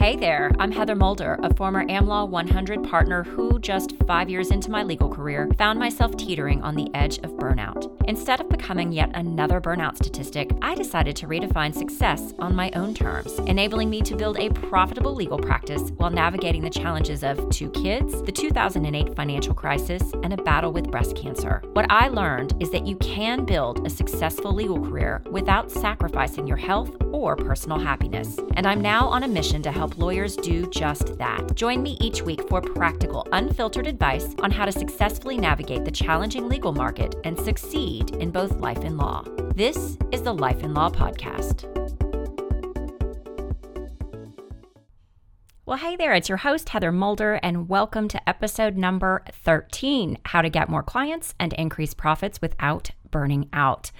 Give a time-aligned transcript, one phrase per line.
[0.00, 4.70] Hey there, I'm Heather Mulder, a former AmLaw 100 partner who, just five years into
[4.70, 7.94] my legal career, found myself teetering on the edge of burnout.
[8.08, 12.94] Instead of becoming yet another burnout statistic, I decided to redefine success on my own
[12.94, 17.68] terms, enabling me to build a profitable legal practice while navigating the challenges of two
[17.72, 21.62] kids, the 2008 financial crisis, and a battle with breast cancer.
[21.74, 26.56] What I learned is that you can build a successful legal career without sacrificing your
[26.56, 28.38] health or personal happiness.
[28.54, 31.54] And I'm now on a mission to help lawyers do just that.
[31.54, 36.48] Join me each week for practical, unfiltered advice on how to successfully navigate the challenging
[36.48, 39.24] legal market and succeed in both life and law.
[39.54, 41.66] This is the Life and Law Podcast.
[45.66, 50.42] Well, hey there, it's your host, Heather Mulder, and welcome to episode number 13 How
[50.42, 53.92] to Get More Clients and Increase Profits Without Burning Out.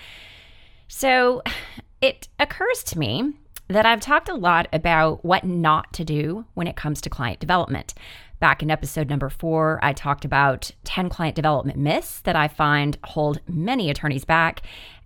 [0.88, 1.42] So,
[2.00, 3.34] it occurs to me
[3.70, 7.38] that I've talked a lot about what not to do when it comes to client
[7.38, 7.94] development.
[8.40, 12.98] Back in episode number four, I talked about 10 client development myths that I find
[13.04, 14.62] hold many attorneys back.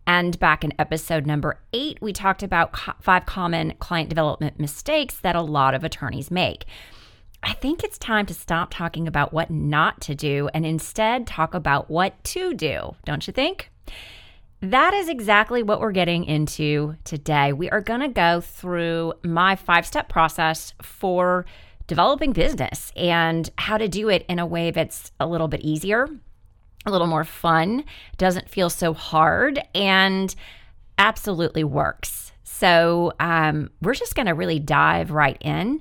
[0.07, 5.17] And back in episode number eight, we talked about co- five common client development mistakes
[5.17, 6.65] that a lot of attorneys make.
[7.43, 11.53] I think it's time to stop talking about what not to do and instead talk
[11.53, 13.71] about what to do, don't you think?
[14.71, 17.53] That is exactly what we're getting into today.
[17.53, 21.45] We are going to go through my five step process for
[21.87, 26.09] developing business and how to do it in a way that's a little bit easier,
[26.87, 27.85] a little more fun,
[28.17, 30.35] doesn't feel so hard, and
[30.97, 32.33] absolutely works.
[32.43, 35.81] So, um, we're just going to really dive right in.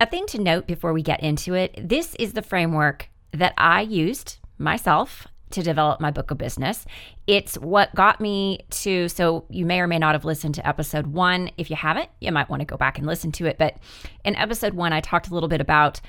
[0.00, 3.82] A thing to note before we get into it this is the framework that I
[3.82, 6.86] used myself to develop my book of business.
[7.26, 11.08] It's what got me to, so you may or may not have listened to episode
[11.08, 11.50] one.
[11.56, 13.58] If you haven't, you might want to go back and listen to it.
[13.58, 13.76] But
[14.24, 16.00] in episode one, I talked a little bit about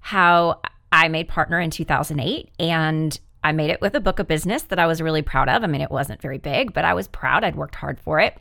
[0.00, 0.60] how
[0.92, 4.78] I made partner in 2008 and I made it with a book of business that
[4.78, 5.62] I was really proud of.
[5.62, 7.44] I mean, it wasn't very big, but I was proud.
[7.44, 8.36] I'd worked hard for it.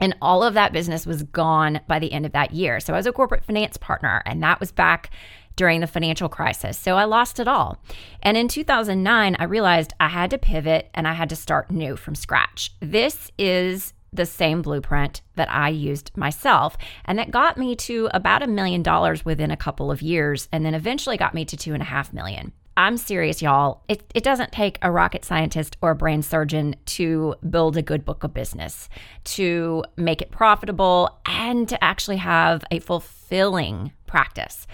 [0.00, 2.80] And all of that business was gone by the end of that year.
[2.80, 5.10] So I was a corporate finance partner, and that was back
[5.56, 6.78] during the financial crisis.
[6.78, 7.82] So I lost it all.
[8.22, 11.96] And in 2009, I realized I had to pivot and I had to start new
[11.96, 12.72] from scratch.
[12.80, 16.76] This is the same blueprint that I used myself.
[17.04, 20.64] And that got me to about a million dollars within a couple of years, and
[20.64, 22.52] then eventually got me to two and a half million.
[22.78, 23.82] I'm serious, y'all.
[23.88, 28.04] It, it doesn't take a rocket scientist or a brain surgeon to build a good
[28.04, 28.90] book of business,
[29.24, 34.66] to make it profitable, and to actually have a fulfilling practice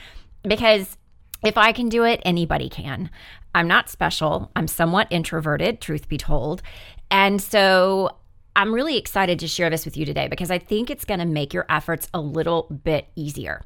[0.42, 0.96] because
[1.44, 3.10] if I can do it, anybody can.
[3.54, 4.50] I'm not special.
[4.56, 6.62] I'm somewhat introverted, truth be told.
[7.10, 8.16] And so
[8.54, 11.26] I'm really excited to share this with you today because I think it's going to
[11.26, 13.62] make your efforts a little bit easier.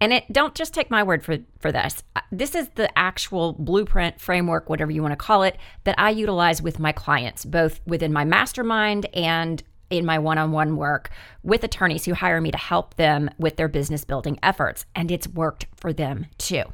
[0.00, 2.02] And it don't just take my word for for this.
[2.16, 6.10] Uh, this is the actual blueprint framework, whatever you want to call it, that I
[6.10, 11.10] utilize with my clients, both within my mastermind and in my one on one work
[11.42, 14.86] with attorneys who hire me to help them with their business building efforts.
[14.94, 16.64] And it's worked for them too.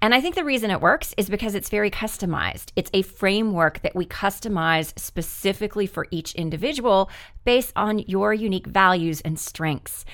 [0.00, 2.70] And I think the reason it works is because it's very customized.
[2.76, 7.10] It's a framework that we customize specifically for each individual
[7.44, 10.04] based on your unique values and strengths.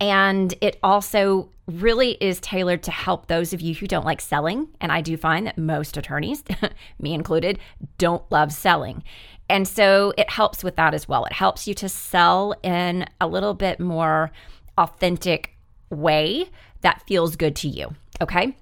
[0.00, 4.68] And it also really is tailored to help those of you who don't like selling.
[4.80, 6.42] And I do find that most attorneys,
[6.98, 7.58] me included,
[7.98, 9.04] don't love selling.
[9.50, 11.24] And so it helps with that as well.
[11.24, 14.30] It helps you to sell in a little bit more
[14.78, 15.56] authentic
[15.90, 16.48] way
[16.82, 17.94] that feels good to you.
[18.20, 18.56] Okay.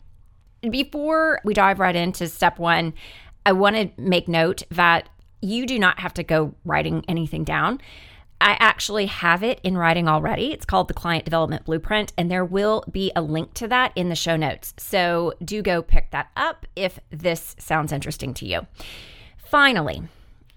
[0.62, 2.94] Before we dive right into step one,
[3.44, 5.10] I want to make note that
[5.42, 7.80] you do not have to go writing anything down.
[8.40, 10.52] I actually have it in writing already.
[10.52, 14.08] It's called the Client Development Blueprint, and there will be a link to that in
[14.08, 14.72] the show notes.
[14.78, 18.66] So do go pick that up if this sounds interesting to you.
[19.36, 20.02] Finally,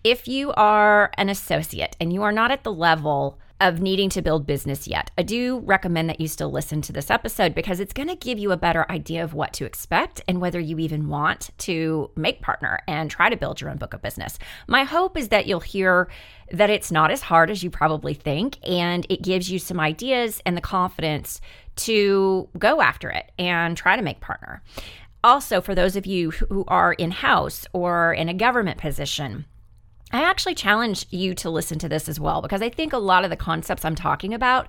[0.04, 4.24] if you are an associate and you are not at the level of needing to
[4.24, 7.94] build business yet, I do recommend that you still listen to this episode because it's
[7.94, 11.10] going to give you a better idea of what to expect and whether you even
[11.10, 14.40] want to make partner and try to build your own book of business.
[14.68, 16.10] My hope is that you'll hear
[16.52, 20.42] that it's not as hard as you probably think and it gives you some ideas
[20.44, 21.40] and the confidence
[21.76, 24.64] to go after it and try to make partner.
[25.24, 29.46] Also, for those of you who are in house or in a government position,
[30.12, 33.24] I actually challenge you to listen to this as well because I think a lot
[33.24, 34.68] of the concepts I'm talking about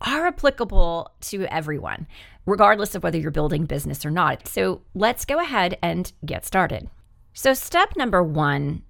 [0.00, 2.06] are applicable to everyone,
[2.46, 4.46] regardless of whether you're building business or not.
[4.48, 6.88] So let's go ahead and get started.
[7.34, 8.82] So, step number one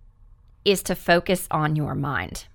[0.64, 2.46] is to focus on your mind.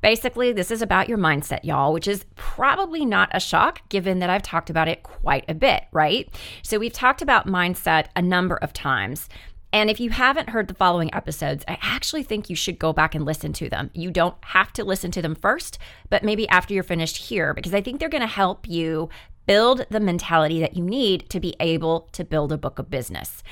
[0.00, 4.30] Basically, this is about your mindset, y'all, which is probably not a shock given that
[4.30, 6.28] I've talked about it quite a bit, right?
[6.62, 9.28] So, we've talked about mindset a number of times.
[9.72, 13.14] And if you haven't heard the following episodes, I actually think you should go back
[13.14, 13.90] and listen to them.
[13.92, 15.78] You don't have to listen to them first,
[16.08, 19.10] but maybe after you're finished here, because I think they're going to help you
[19.46, 23.42] build the mentality that you need to be able to build a book of business.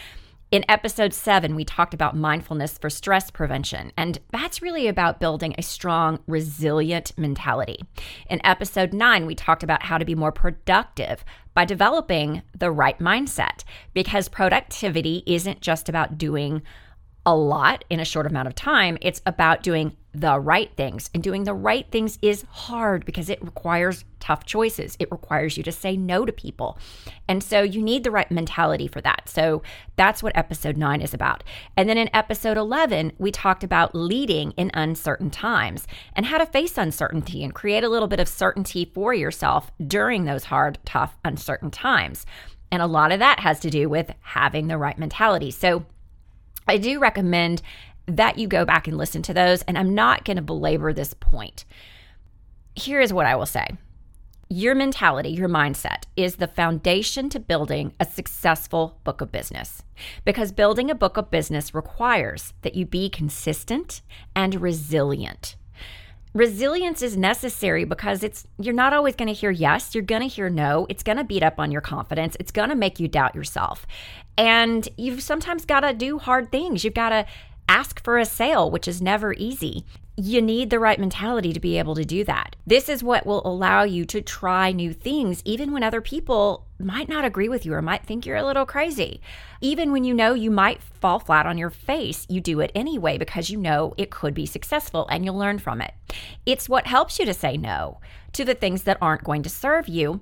[0.52, 5.54] In episode seven, we talked about mindfulness for stress prevention, and that's really about building
[5.58, 7.80] a strong, resilient mentality.
[8.30, 11.24] In episode nine, we talked about how to be more productive
[11.56, 13.64] by developing the right mindset,
[13.94, 16.62] because productivity isn't just about doing
[17.24, 18.98] a lot in a short amount of time.
[19.00, 21.10] It's about doing the right things.
[21.12, 24.96] And doing the right things is hard because it requires tough choices.
[24.98, 26.78] It requires you to say no to people.
[27.28, 29.28] And so you need the right mentality for that.
[29.28, 29.62] So
[29.96, 31.44] that's what episode nine is about.
[31.76, 36.46] And then in episode 11, we talked about leading in uncertain times and how to
[36.46, 41.16] face uncertainty and create a little bit of certainty for yourself during those hard, tough,
[41.24, 42.24] uncertain times.
[42.72, 45.50] And a lot of that has to do with having the right mentality.
[45.50, 45.84] So
[46.66, 47.62] I do recommend
[48.06, 51.14] that you go back and listen to those, and I'm not going to belabor this
[51.14, 51.64] point.
[52.74, 53.68] Here is what I will say
[54.48, 59.82] your mentality, your mindset is the foundation to building a successful book of business.
[60.24, 64.02] Because building a book of business requires that you be consistent
[64.36, 65.56] and resilient.
[66.32, 70.28] Resilience is necessary because it's you're not always going to hear yes, you're going to
[70.28, 70.86] hear no.
[70.88, 72.36] It's going to beat up on your confidence.
[72.38, 73.86] It's going to make you doubt yourself.
[74.36, 76.84] And you've sometimes got to do hard things.
[76.84, 77.26] You've got to
[77.68, 79.84] ask for a sale, which is never easy
[80.18, 82.56] you need the right mentality to be able to do that.
[82.66, 87.08] This is what will allow you to try new things, even when other people might
[87.08, 89.20] not agree with you or might think you're a little crazy.
[89.60, 93.18] Even when you know you might fall flat on your face, you do it anyway
[93.18, 95.92] because you know it could be successful and you'll learn from it.
[96.46, 98.00] It's what helps you to say no
[98.32, 100.20] to the things that aren't going to serve you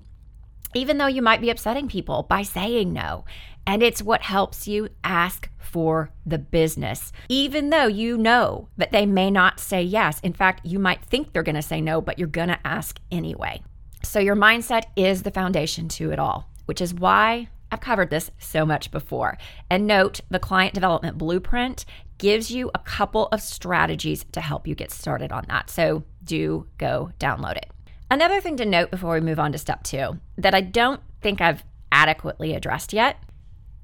[0.74, 3.24] even though you might be upsetting people by saying no.
[3.66, 9.06] And it's what helps you ask for the business, even though you know that they
[9.06, 10.20] may not say yes.
[10.20, 13.00] In fact, you might think they're going to say no, but you're going to ask
[13.10, 13.62] anyway.
[14.02, 18.30] So, your mindset is the foundation to it all, which is why I've covered this
[18.38, 19.38] so much before.
[19.70, 21.86] And note the client development blueprint
[22.18, 25.70] gives you a couple of strategies to help you get started on that.
[25.70, 27.70] So, do go download it.
[28.10, 31.40] Another thing to note before we move on to step two that I don't think
[31.40, 33.16] I've adequately addressed yet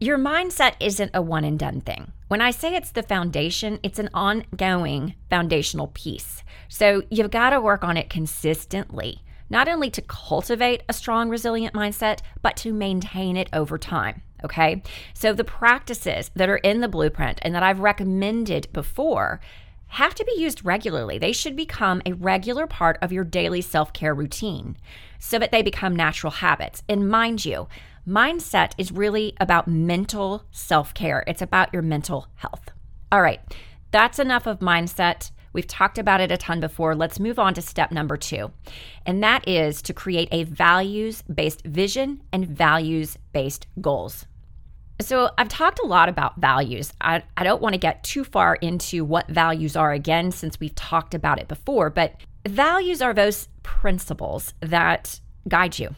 [0.00, 2.12] your mindset isn't a one and done thing.
[2.28, 6.42] When I say it's the foundation, it's an ongoing foundational piece.
[6.68, 11.74] So you've got to work on it consistently, not only to cultivate a strong, resilient
[11.74, 14.22] mindset, but to maintain it over time.
[14.42, 14.82] Okay.
[15.12, 19.38] So the practices that are in the blueprint and that I've recommended before
[19.88, 21.18] have to be used regularly.
[21.18, 24.78] They should become a regular part of your daily self care routine
[25.18, 26.82] so that they become natural habits.
[26.88, 27.68] And mind you,
[28.10, 32.70] mindset is really about mental self care, it's about your mental health.
[33.12, 33.40] All right,
[33.92, 35.30] that's enough of mindset.
[35.52, 36.94] We've talked about it a ton before.
[36.94, 38.50] Let's move on to step number two,
[39.06, 44.26] and that is to create a values based vision and values based goals.
[45.00, 46.92] So, I've talked a lot about values.
[47.00, 50.74] I, I don't want to get too far into what values are again, since we've
[50.74, 52.16] talked about it before, but
[52.46, 55.94] values are those principles that guide you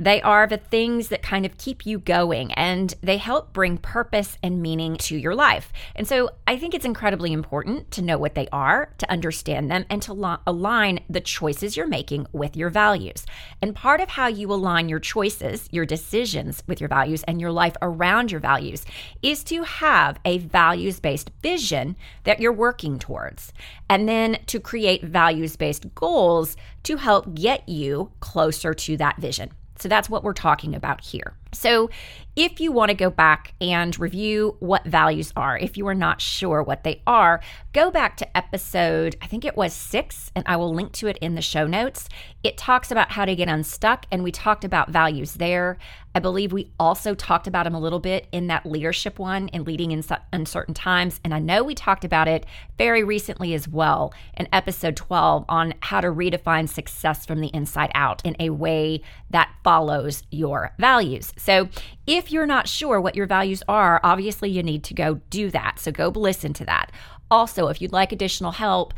[0.00, 4.38] they are the things that kind of keep you going and they help bring purpose
[4.42, 5.74] and meaning to your life.
[5.94, 9.84] And so I think it's incredibly important to know what they are, to understand them,
[9.90, 13.26] and to lo- align the choices you're making with your values.
[13.60, 17.52] And part of how you align your choices, your decisions with your values, and your
[17.52, 18.86] life around your values
[19.20, 23.52] is to have a values based vision that you're working towards.
[23.90, 29.50] And then to create values based goals to help get you closer to that vision.
[29.80, 31.36] So that's what we're talking about here.
[31.52, 31.90] So,
[32.36, 36.20] if you want to go back and review what values are, if you are not
[36.20, 37.40] sure what they are,
[37.72, 41.18] go back to episode, I think it was six, and I will link to it
[41.18, 42.08] in the show notes.
[42.44, 45.76] It talks about how to get unstuck, and we talked about values there.
[46.14, 49.64] I believe we also talked about them a little bit in that leadership one in
[49.64, 50.02] leading in
[50.32, 51.20] uncertain times.
[51.24, 52.46] And I know we talked about it
[52.78, 57.92] very recently as well in episode 12 on how to redefine success from the inside
[57.94, 61.32] out in a way that follows your values.
[61.36, 61.68] So
[62.06, 65.78] if you're not sure what your values are, obviously you need to go do that.
[65.78, 66.90] So go listen to that.
[67.30, 68.92] Also, if you'd like additional help,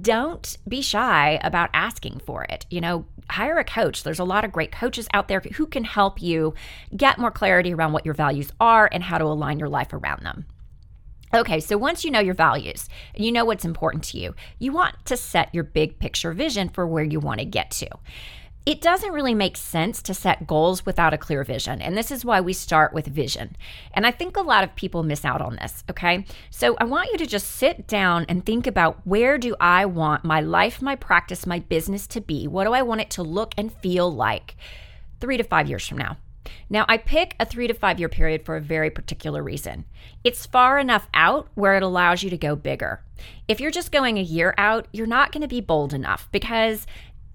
[0.00, 2.66] don't be shy about asking for it.
[2.70, 4.02] You know, hire a coach.
[4.02, 6.54] There's a lot of great coaches out there who can help you
[6.96, 10.24] get more clarity around what your values are and how to align your life around
[10.24, 10.46] them.
[11.34, 14.72] Okay, so once you know your values and you know what's important to you, you
[14.72, 17.88] want to set your big picture vision for where you want to get to.
[18.66, 21.82] It doesn't really make sense to set goals without a clear vision.
[21.82, 23.56] And this is why we start with vision.
[23.92, 26.24] And I think a lot of people miss out on this, okay?
[26.48, 30.24] So I want you to just sit down and think about where do I want
[30.24, 32.48] my life, my practice, my business to be?
[32.48, 34.56] What do I want it to look and feel like
[35.20, 36.16] three to five years from now?
[36.70, 39.84] Now, I pick a three to five year period for a very particular reason.
[40.24, 43.02] It's far enough out where it allows you to go bigger.
[43.48, 46.86] If you're just going a year out, you're not going to be bold enough because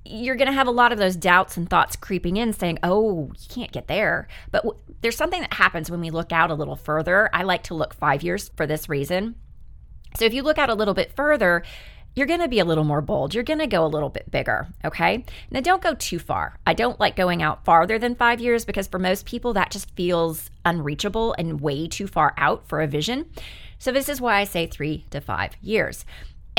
[0.10, 3.32] you're going to have a lot of those doubts and thoughts creeping in saying, oh,
[3.40, 4.28] you can't get there.
[4.52, 7.30] But w- there's something that happens when we look out a little further.
[7.34, 9.36] I like to look five years for this reason.
[10.18, 11.64] So if you look out a little bit further,
[12.16, 13.36] you're going to be a little more bold.
[13.36, 14.68] You're going to go a little bit bigger.
[14.84, 15.24] Okay.
[15.52, 16.58] Now, don't go too far.
[16.66, 19.92] I don't like going out farther than five years because for most people, that just
[19.92, 23.30] feels unreachable and way too far out for a vision.
[23.78, 26.04] So, this is why I say three to five years.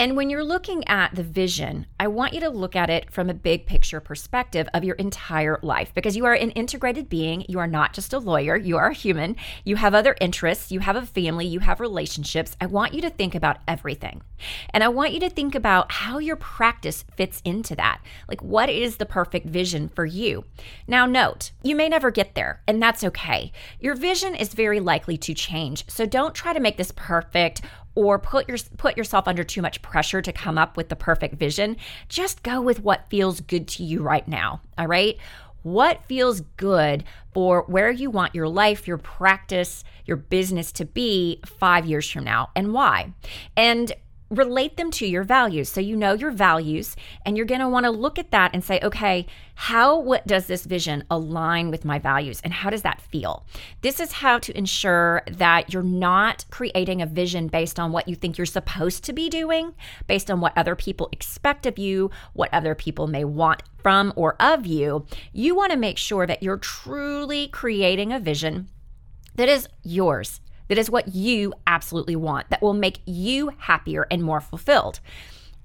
[0.00, 3.28] And when you're looking at the vision, I want you to look at it from
[3.28, 7.45] a big picture perspective of your entire life because you are an integrated being.
[7.50, 9.37] You are not just a lawyer, you are a human.
[9.62, 12.57] You have other interests, you have a family, you have relationships.
[12.62, 14.23] I want you to think about everything.
[14.71, 18.00] And I want you to think about how your practice fits into that.
[18.26, 20.47] Like, what is the perfect vision for you?
[20.88, 23.52] Now, note, you may never get there, and that's okay.
[23.80, 25.85] Your vision is very likely to change.
[25.90, 27.61] So don't try to make this perfect
[27.94, 31.35] or put your put yourself under too much pressure to come up with the perfect
[31.35, 31.76] vision.
[32.09, 34.61] Just go with what feels good to you right now.
[34.78, 35.16] All right?
[35.62, 37.04] What feels good
[37.35, 42.25] for where you want your life, your practice, your business to be 5 years from
[42.25, 43.12] now and why?
[43.56, 43.92] And
[44.30, 45.68] relate them to your values.
[45.68, 46.94] So you know your values
[47.26, 50.46] and you're going to want to look at that and say, okay, how what does
[50.46, 53.44] this vision align with my values and how does that feel?
[53.80, 58.14] This is how to ensure that you're not creating a vision based on what you
[58.14, 59.75] think you're supposed to be doing,
[60.06, 64.40] based on what other people expect of you, what other people may want from or
[64.40, 65.06] of you.
[65.32, 68.68] You want to make sure that you're truly creating a vision
[69.34, 74.22] that is yours that is what you absolutely want, that will make you happier and
[74.22, 75.00] more fulfilled.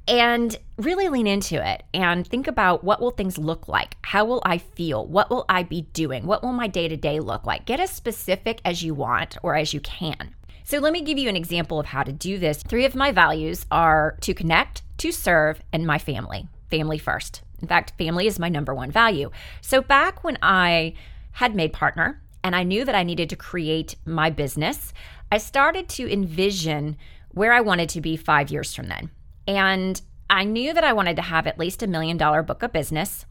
[0.08, 3.98] And really lean into it and think about what will things look like?
[4.02, 5.06] How will I feel?
[5.06, 6.26] What will I be doing?
[6.26, 7.66] What will my day-to-day look like?
[7.66, 10.34] Get as specific as you want or as you can.
[10.64, 12.64] So let me give you an example of how to do this.
[12.64, 16.48] Three of my values are to connect, to serve, and my family.
[16.72, 17.44] Family first.
[17.62, 19.30] In fact, family is my number one value.
[19.62, 20.94] So back when I
[21.34, 24.94] had made partner and I knew that I needed to create my business,
[25.32, 26.96] I started to envision
[27.30, 29.10] where I wanted to be five years from then.
[29.48, 30.00] And
[30.30, 33.26] I knew that I wanted to have at least a million dollar book of business.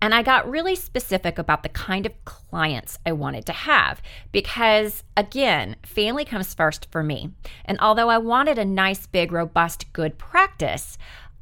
[0.00, 4.00] And I got really specific about the kind of clients I wanted to have
[4.32, 7.32] because, again, family comes first for me.
[7.66, 10.96] And although I wanted a nice, big, robust, good practice,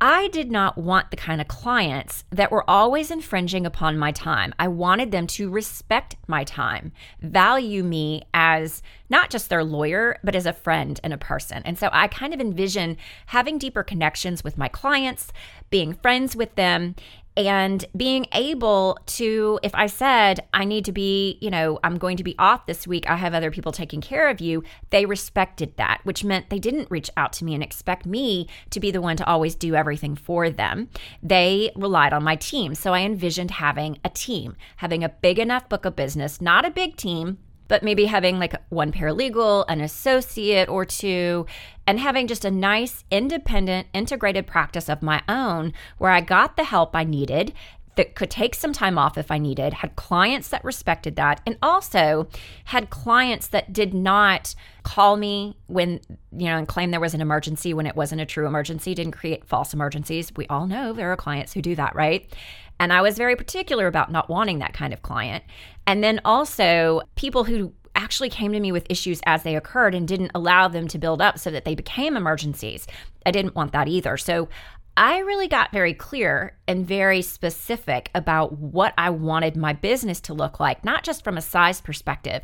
[0.04, 4.52] I did not want the kind of clients that were always infringing upon my time.
[4.58, 6.90] I wanted them to respect my time,
[7.20, 11.62] value me as not just their lawyer, but as a friend and a person.
[11.64, 15.32] And so I kind of envision having deeper connections with my clients,
[15.70, 16.96] being friends with them,
[17.36, 22.16] and being able to if i said i need to be you know i'm going
[22.16, 25.76] to be off this week i have other people taking care of you they respected
[25.76, 29.00] that which meant they didn't reach out to me and expect me to be the
[29.00, 30.88] one to always do everything for them.
[31.22, 32.74] They relied on my team.
[32.74, 36.70] So i envisioned having a team having a big enough book of business not a
[36.70, 37.38] big team
[37.68, 41.46] but maybe having like one paralegal, an associate or two,
[41.86, 46.64] and having just a nice, independent, integrated practice of my own where I got the
[46.64, 47.52] help I needed
[47.96, 51.58] that could take some time off if I needed, had clients that respected that, and
[51.62, 52.26] also
[52.64, 56.00] had clients that did not call me when,
[56.36, 59.12] you know, and claim there was an emergency when it wasn't a true emergency, didn't
[59.12, 60.32] create false emergencies.
[60.34, 62.32] We all know there are clients who do that, right?
[62.80, 65.44] And I was very particular about not wanting that kind of client.
[65.86, 70.08] And then also people who actually came to me with issues as they occurred and
[70.08, 72.86] didn't allow them to build up so that they became emergencies.
[73.26, 74.16] I didn't want that either.
[74.16, 74.48] So
[74.96, 80.34] I really got very clear and very specific about what I wanted my business to
[80.34, 82.42] look like, not just from a size perspective,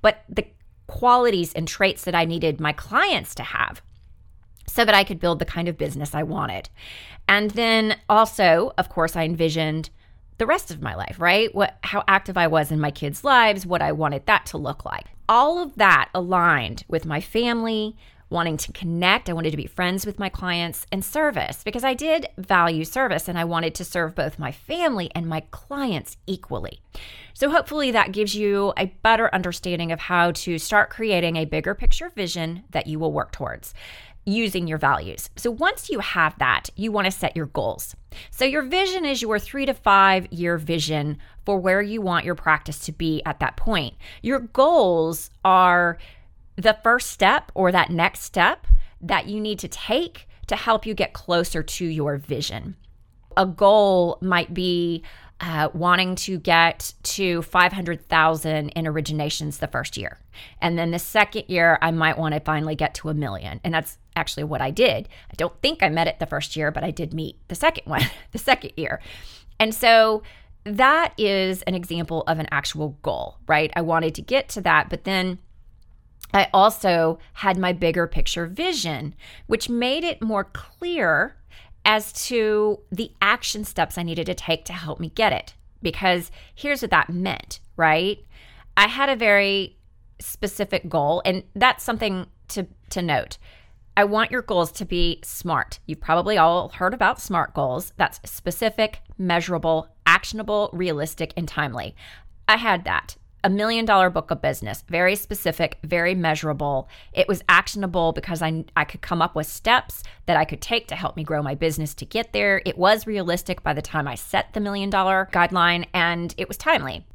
[0.00, 0.46] but the
[0.86, 3.82] qualities and traits that I needed my clients to have
[4.66, 6.68] so that I could build the kind of business I wanted.
[7.28, 9.90] And then also, of course, I envisioned
[10.38, 11.54] the rest of my life, right?
[11.54, 14.84] What how active I was in my kids' lives, what I wanted that to look
[14.84, 15.06] like.
[15.28, 17.96] All of that aligned with my family,
[18.30, 19.28] wanting to connect.
[19.28, 23.28] I wanted to be friends with my clients and service because I did value service
[23.28, 26.80] and I wanted to serve both my family and my clients equally.
[27.34, 31.74] So, hopefully, that gives you a better understanding of how to start creating a bigger
[31.74, 33.74] picture vision that you will work towards
[34.26, 35.30] using your values.
[35.36, 37.96] So once you have that, you want to set your goals.
[38.30, 42.34] So your vision is your 3 to 5 year vision for where you want your
[42.34, 43.94] practice to be at that point.
[44.22, 45.98] Your goals are
[46.60, 48.66] the first step or that next step
[49.00, 52.76] that you need to take to help you get closer to your vision.
[53.36, 55.02] A goal might be
[55.40, 60.18] uh, wanting to get to 500,000 in originations the first year.
[60.60, 63.60] And then the second year, I might want to finally get to a million.
[63.64, 65.08] And that's actually what I did.
[65.30, 67.84] I don't think I met it the first year, but I did meet the second
[67.86, 68.02] one,
[68.32, 69.00] the second year.
[69.58, 70.22] And so
[70.64, 73.72] that is an example of an actual goal, right?
[73.74, 75.38] I wanted to get to that, but then
[76.32, 79.14] I also had my bigger picture vision,
[79.46, 81.36] which made it more clear
[81.84, 85.54] as to the action steps I needed to take to help me get it.
[85.82, 88.18] Because here's what that meant, right?
[88.76, 89.78] I had a very
[90.20, 93.38] specific goal, and that's something to, to note.
[93.96, 95.78] I want your goals to be SMART.
[95.86, 97.92] You've probably all heard about SMART goals.
[97.96, 101.94] That's specific, measurable, actionable, realistic, and timely.
[102.46, 106.88] I had that a million dollar book of business, very specific, very measurable.
[107.12, 110.88] It was actionable because I, I could come up with steps that I could take
[110.88, 112.62] to help me grow my business to get there.
[112.64, 116.56] It was realistic by the time I set the million dollar guideline, and it was
[116.56, 117.06] timely.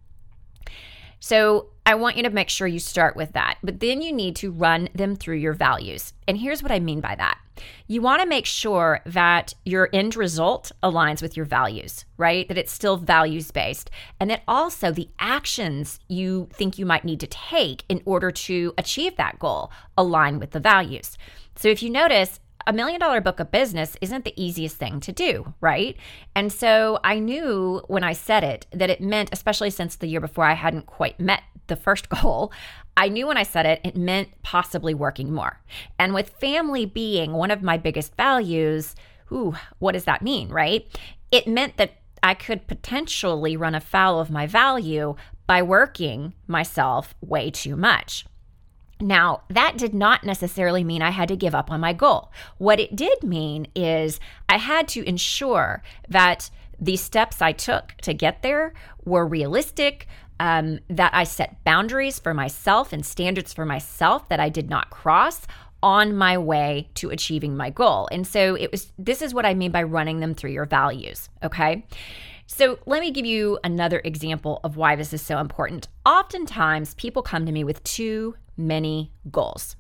[1.20, 4.36] So I want you to make sure you start with that, but then you need
[4.38, 6.14] to run them through your values.
[6.28, 7.38] And here's what I mean by that
[7.88, 12.48] you want to make sure that your end result aligns with your values, right?
[12.50, 13.90] That it's still values based,
[14.20, 18.74] and that also the actions you think you might need to take in order to
[18.78, 21.18] achieve that goal align with the values.
[21.56, 25.12] So if you notice, a million dollar book of business isn't the easiest thing to
[25.12, 25.96] do, right?
[26.36, 30.20] And so I knew when I said it that it meant, especially since the year
[30.20, 32.52] before I hadn't quite met the first goal,
[32.98, 35.60] I knew when I said it, it meant possibly working more.
[36.00, 38.96] And with family being one of my biggest values,
[39.32, 40.88] ooh, what does that mean, right?
[41.32, 41.94] It meant that
[42.24, 48.26] I could potentially run afoul of my value by working myself way too much.
[49.02, 52.32] Now, that did not necessarily mean I had to give up on my goal.
[52.58, 56.50] What it did mean is I had to ensure that
[56.80, 58.74] the steps I took to get there
[59.04, 60.08] were realistic,
[60.40, 64.90] um, that I set boundaries for myself and standards for myself that I did not
[64.90, 65.48] cross
[65.82, 68.08] on my way to achieving my goal.
[68.12, 71.30] And so it was this is what I mean by running them through your values,
[71.44, 71.86] okay?
[72.48, 75.88] So, let me give you another example of why this is so important.
[76.06, 79.76] Oftentimes, people come to me with too many goals.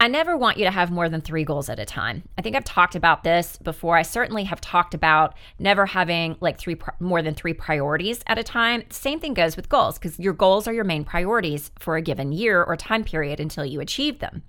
[0.00, 2.22] I never want you to have more than three goals at a time.
[2.38, 3.96] I think I've talked about this before.
[3.96, 8.44] I certainly have talked about never having like three more than three priorities at a
[8.44, 8.84] time.
[8.90, 12.30] Same thing goes with goals because your goals are your main priorities for a given
[12.30, 14.44] year or time period until you achieve them.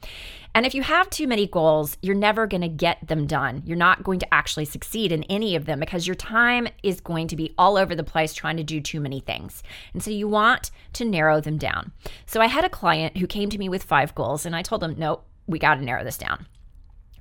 [0.55, 3.61] And if you have too many goals, you're never going to get them done.
[3.65, 7.27] You're not going to actually succeed in any of them because your time is going
[7.27, 9.63] to be all over the place trying to do too many things.
[9.93, 11.91] And so you want to narrow them down.
[12.25, 14.83] So I had a client who came to me with five goals, and I told
[14.83, 16.45] him, nope we got to narrow this down.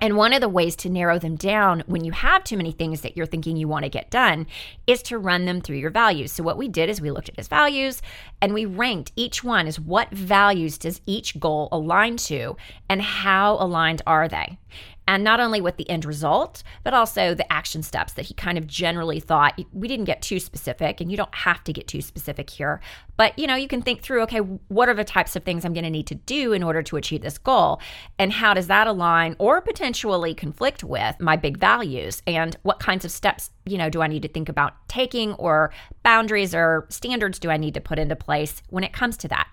[0.01, 3.01] And one of the ways to narrow them down when you have too many things
[3.01, 4.47] that you're thinking you want to get done
[4.87, 6.31] is to run them through your values.
[6.31, 8.01] So, what we did is we looked at his values
[8.41, 12.55] and we ranked each one as what values does each goal align to
[12.87, 14.57] and how aligned are they?
[15.09, 18.59] And not only with the end result, but also the action steps that he kind
[18.59, 19.59] of generally thought.
[19.73, 22.79] We didn't get too specific, and you don't have to get too specific here,
[23.17, 25.73] but you know, you can think through okay, what are the types of things I'm
[25.73, 27.81] going to need to do in order to achieve this goal?
[28.19, 32.21] And how does that align or potentially conflict with my big values?
[32.27, 35.71] And what kinds of steps, you know, do I need to think about taking or
[36.03, 39.47] boundaries or standards do I need to put into place when it comes to that?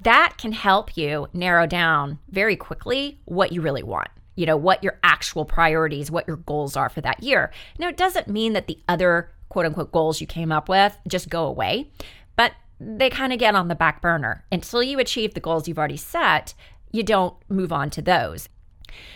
[0.00, 4.84] That can help you narrow down very quickly what you really want you know, what
[4.84, 7.50] your actual priorities, what your goals are for that year.
[7.76, 11.28] Now, it doesn't mean that the other quote unquote goals you came up with just
[11.28, 11.90] go away,
[12.36, 14.44] but they kind of get on the back burner.
[14.52, 16.54] Until you achieve the goals you've already set,
[16.92, 18.48] you don't move on to those.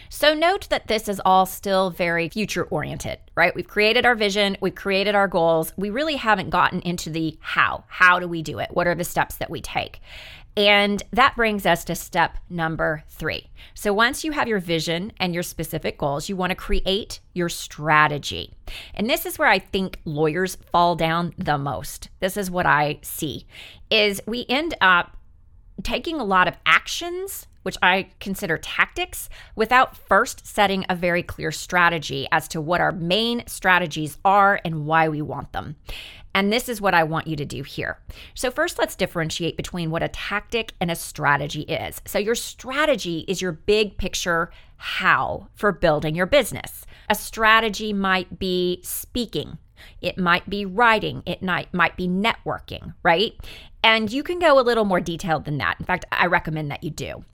[0.09, 3.55] So, note that this is all still very future oriented, right?
[3.55, 5.73] We've created our vision, we've created our goals.
[5.77, 7.85] We really haven't gotten into the how.
[7.87, 8.71] How do we do it?
[8.73, 10.01] What are the steps that we take?
[10.57, 13.49] And that brings us to step number three.
[13.75, 17.49] So, once you have your vision and your specific goals, you want to create your
[17.49, 18.53] strategy.
[18.95, 22.11] And this is where I think lawyers fall down the most.
[22.21, 23.47] This is what I see
[23.91, 25.17] is we end up
[25.83, 31.53] taking a lot of actions which I consider tactics, without first setting a very clear
[31.53, 35.77] strategy as to what our main strategies are and why we want them.
[36.35, 37.99] And this is what I want you to do here.
[38.35, 42.01] So, first, let's differentiate between what a tactic and a strategy is.
[42.07, 46.85] So, your strategy is your big picture how for building your business.
[47.09, 49.59] A strategy might be speaking,
[50.01, 53.35] it might be writing, it might, might be networking, right?
[53.85, 55.77] And you can go a little more detailed than that.
[55.81, 57.25] In fact, I recommend that you do.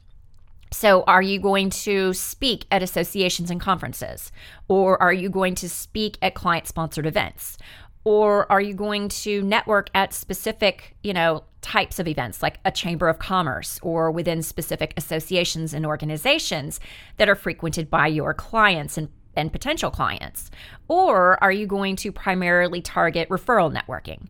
[0.70, 4.30] So, are you going to speak at associations and conferences?
[4.68, 7.56] Or are you going to speak at client sponsored events?
[8.04, 12.70] Or are you going to network at specific, you know, types of events like a
[12.70, 16.80] chamber of commerce or within specific associations and organizations
[17.16, 20.50] that are frequented by your clients and, and potential clients?
[20.86, 24.28] Or are you going to primarily target referral networking?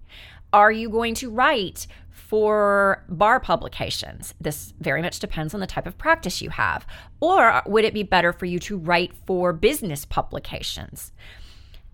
[0.53, 4.35] Are you going to write for bar publications?
[4.41, 6.87] This very much depends on the type of practice you have.
[7.21, 11.13] Or would it be better for you to write for business publications?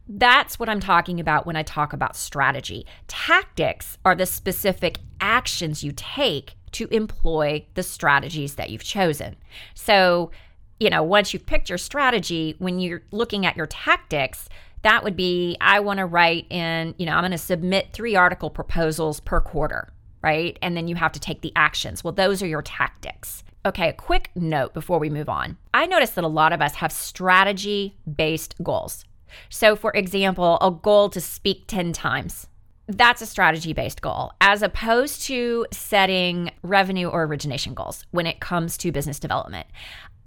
[0.06, 2.86] That's what I'm talking about when I talk about strategy.
[3.08, 9.36] Tactics are the specific actions you take to employ the strategies that you've chosen.
[9.74, 10.30] So,
[10.78, 14.48] you know, once you've picked your strategy, when you're looking at your tactics,
[14.82, 18.16] that would be I want to write in, you know, I'm going to submit three
[18.16, 19.88] article proposals per quarter,
[20.22, 20.58] right?
[20.60, 22.04] And then you have to take the actions.
[22.04, 23.44] Well, those are your tactics.
[23.64, 25.56] Okay, a quick note before we move on.
[25.72, 29.06] I notice that a lot of us have strategy based goals.
[29.48, 32.46] So, for example, a goal to speak 10 times.
[32.86, 38.40] That's a strategy based goal, as opposed to setting revenue or origination goals when it
[38.40, 39.66] comes to business development.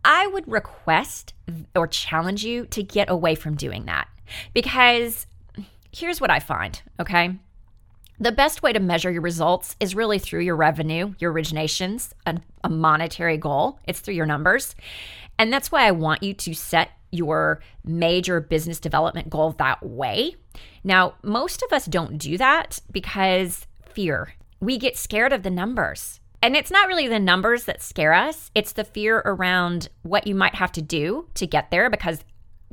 [0.03, 1.33] I would request
[1.75, 4.07] or challenge you to get away from doing that
[4.53, 5.27] because
[5.91, 7.35] here's what I find, okay?
[8.19, 12.39] The best way to measure your results is really through your revenue, your originations, a,
[12.63, 13.79] a, monetary goal.
[13.87, 14.75] It's through your numbers.
[15.37, 20.35] And that's why I want you to set your major business development goal that way.
[20.83, 24.33] Now, most of us don't do that because fear.
[24.59, 26.19] We get scared of the numbers.
[26.41, 30.35] And it's not really the numbers that scare us, it's the fear around what you
[30.35, 32.23] might have to do to get there because,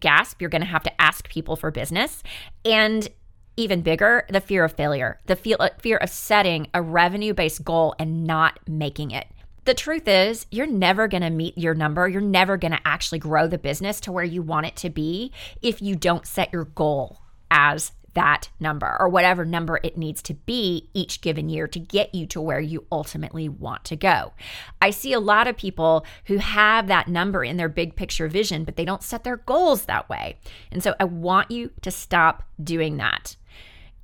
[0.00, 2.22] gasp, you're going to have to ask people for business.
[2.64, 3.08] And
[3.56, 8.24] even bigger, the fear of failure, the fear of setting a revenue based goal and
[8.24, 9.26] not making it.
[9.64, 12.06] The truth is, you're never going to meet your number.
[12.06, 15.32] You're never going to actually grow the business to where you want it to be
[15.62, 20.34] if you don't set your goal as that number or whatever number it needs to
[20.34, 24.32] be each given year to get you to where you ultimately want to go.
[24.80, 28.64] I see a lot of people who have that number in their big picture vision,
[28.64, 30.38] but they don't set their goals that way.
[30.70, 33.36] And so I want you to stop doing that.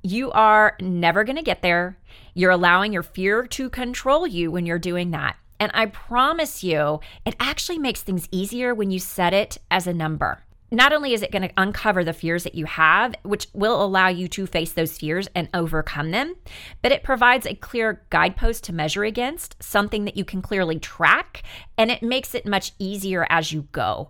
[0.03, 1.97] You are never going to get there.
[2.33, 5.37] You're allowing your fear to control you when you're doing that.
[5.61, 9.93] And I promise you, it actually makes things easier when you set it as a
[9.93, 10.43] number.
[10.71, 14.07] Not only is it going to uncover the fears that you have, which will allow
[14.07, 16.33] you to face those fears and overcome them,
[16.81, 21.43] but it provides a clear guidepost to measure against, something that you can clearly track,
[21.77, 24.09] and it makes it much easier as you go.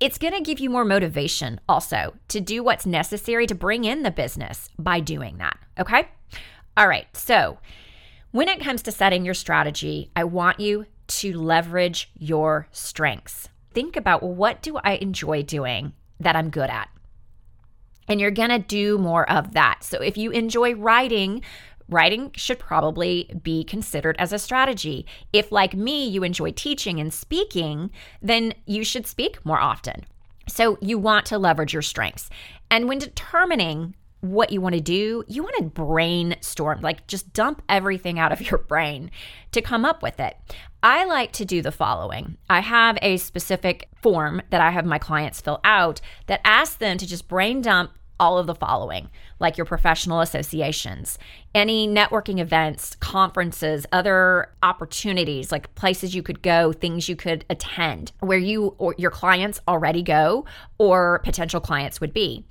[0.00, 4.02] It's going to give you more motivation also to do what's necessary to bring in
[4.02, 5.58] the business by doing that.
[5.78, 6.08] Okay.
[6.74, 7.06] All right.
[7.14, 7.58] So,
[8.36, 13.48] when it comes to setting your strategy, I want you to leverage your strengths.
[13.72, 16.90] Think about well, what do I enjoy doing that I'm good at?
[18.06, 19.84] And you're going to do more of that.
[19.84, 21.40] So if you enjoy writing,
[21.88, 25.06] writing should probably be considered as a strategy.
[25.32, 30.04] If, like me, you enjoy teaching and speaking, then you should speak more often.
[30.46, 32.28] So you want to leverage your strengths.
[32.70, 33.94] And when determining
[34.30, 38.50] what you want to do, you want to brainstorm, like just dump everything out of
[38.50, 39.10] your brain
[39.52, 40.36] to come up with it.
[40.82, 44.98] I like to do the following I have a specific form that I have my
[44.98, 49.10] clients fill out that asks them to just brain dump all of the following,
[49.40, 51.18] like your professional associations,
[51.54, 58.12] any networking events, conferences, other opportunities, like places you could go, things you could attend,
[58.20, 60.44] where you or your clients already go
[60.78, 62.44] or potential clients would be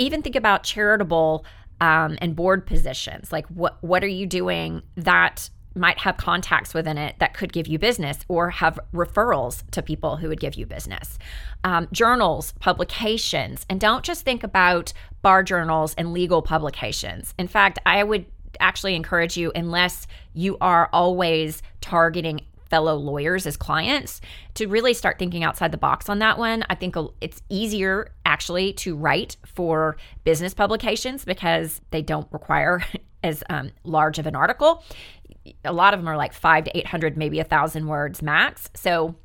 [0.00, 1.44] even think about charitable
[1.80, 3.32] um, and board positions.
[3.32, 7.66] Like, what what are you doing that might have contacts within it that could give
[7.68, 11.18] you business or have referrals to people who would give you business.
[11.62, 17.34] Um, journals, publications, and don't just think about bar journals and legal publications.
[17.38, 18.26] In fact, I would
[18.58, 24.20] actually encourage you, unless you are always targeting fellow lawyers as clients
[24.54, 26.64] to really start thinking outside the box on that one.
[26.70, 32.82] I think it's easier actually to write for business publications because they don't require
[33.22, 34.82] as um, large of an article.
[35.64, 38.70] A lot of them are like five to 800, maybe a thousand words max.
[38.74, 39.16] So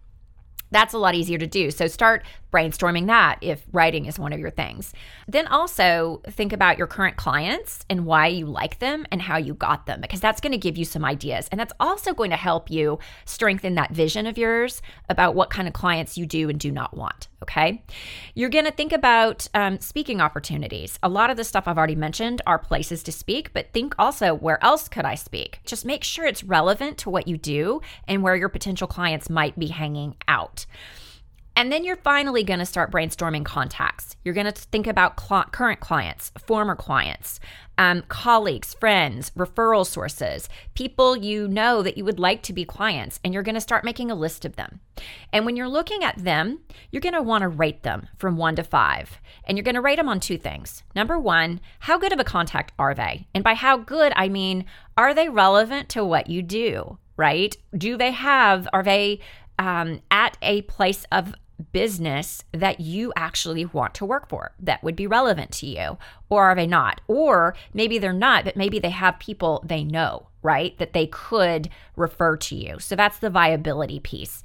[0.75, 1.71] that's a lot easier to do.
[1.71, 4.93] So start brainstorming that if writing is one of your things.
[5.27, 9.53] Then also think about your current clients and why you like them and how you
[9.53, 11.47] got them, because that's going to give you some ideas.
[11.49, 15.67] And that's also going to help you strengthen that vision of yours about what kind
[15.67, 17.29] of clients you do and do not want.
[17.45, 17.83] Okay.
[18.33, 20.97] You're going to think about um, speaking opportunities.
[21.03, 24.33] A lot of the stuff I've already mentioned are places to speak, but think also
[24.33, 25.59] where else could I speak?
[25.63, 29.59] Just make sure it's relevant to what you do and where your potential clients might
[29.59, 30.65] be hanging out.
[31.57, 34.17] And then you're finally going to start brainstorming contacts.
[34.25, 37.39] You're going to think about cl- current clients, former clients,
[37.77, 43.19] um, colleagues, friends, referral sources, people you know that you would like to be clients,
[43.23, 44.81] and you're going to start making a list of them.
[45.31, 46.59] And when you're looking at them,
[46.91, 49.21] you're going to want to rate them from one to five.
[49.45, 50.83] And you're going to rate them on two things.
[50.93, 53.27] Number one, how good of a contact are they?
[53.33, 54.65] And by how good, I mean,
[54.97, 56.97] are they relevant to what you do?
[57.17, 57.55] Right?
[57.77, 59.21] Do they have, are they
[59.57, 61.33] um, at a place of
[61.71, 65.97] business that you actually want to work for that would be relevant to you
[66.29, 67.01] or are they not?
[67.07, 71.69] Or maybe they're not but maybe they have people they know right that they could
[71.95, 72.79] refer to you.
[72.79, 74.43] So that's the viability piece.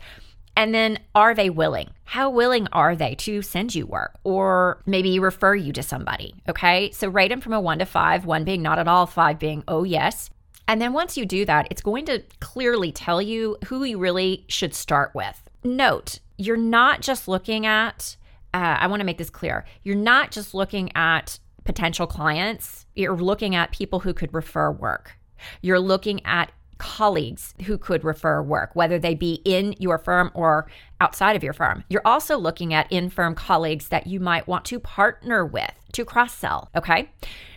[0.56, 1.90] And then are they willing?
[2.04, 6.90] How willing are they to send you work or maybe refer you to somebody okay?
[6.90, 9.64] So rate them from a 1 to 5 1 being not at all 5 being
[9.68, 10.30] oh yes.
[10.70, 14.44] And then once you do that, it's going to clearly tell you who you really
[14.46, 15.42] should start with.
[15.64, 18.16] Note, you're not just looking at,
[18.54, 23.14] uh, I want to make this clear, you're not just looking at potential clients, you're
[23.16, 25.18] looking at people who could refer work.
[25.60, 30.66] You're looking at colleagues who could refer work, whether they be in your firm or
[30.98, 31.84] outside of your firm.
[31.90, 36.06] You're also looking at in firm colleagues that you might want to partner with to
[36.06, 36.70] cross sell.
[36.74, 37.10] Okay.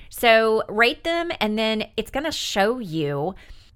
[0.10, 3.34] So rate them, and then it's going to show you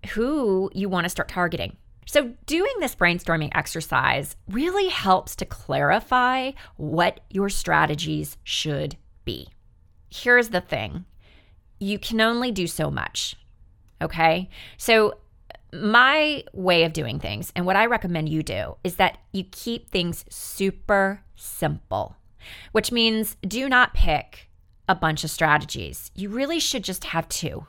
[0.10, 1.78] who you want to start targeting.
[2.08, 9.50] So, doing this brainstorming exercise really helps to clarify what your strategies should be.
[10.10, 11.04] Here's the thing
[11.80, 13.36] you can only do so much.
[14.02, 14.50] Okay.
[14.78, 15.18] So,
[15.74, 19.90] my way of doing things and what I recommend you do is that you keep
[19.90, 22.16] things super simple,
[22.72, 24.50] which means do not pick
[24.88, 26.10] a bunch of strategies.
[26.16, 27.68] You really should just have two.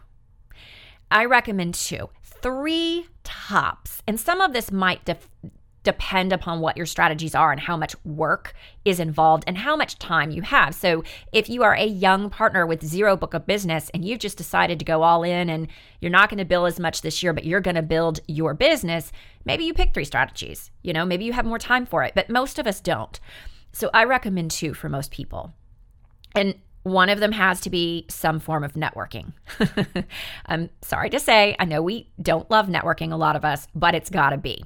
[1.11, 2.11] I recommend two
[2.42, 4.03] three tops.
[4.07, 5.29] And some of this might def-
[5.88, 8.53] depend upon what your strategies are and how much work
[8.85, 10.74] is involved and how much time you have.
[10.74, 14.37] So, if you are a young partner with zero book of business and you've just
[14.37, 15.68] decided to go all in and
[16.01, 18.55] you're not going to bill as much this year, but you're going to build your
[18.55, 19.12] business,
[19.44, 20.70] maybe you pick three strategies.
[20.83, 23.18] You know, maybe you have more time for it, but most of us don't.
[23.72, 25.55] So, I recommend two for most people.
[26.35, 26.57] And
[26.90, 29.33] one of them has to be some form of networking.
[29.59, 30.05] I'm
[30.62, 33.94] um, sorry to say, I know we don't love networking, a lot of us, but
[33.94, 34.64] it's got to be.